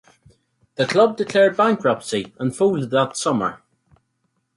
[0.77, 3.61] The club declared bankruptcy and folded that summer.